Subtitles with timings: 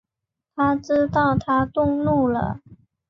[0.55, 2.59] 他知道她动怒了